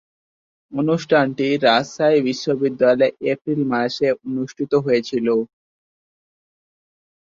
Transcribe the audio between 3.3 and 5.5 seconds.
April মাসে অনুষ্ঠিত হয়েছিলো।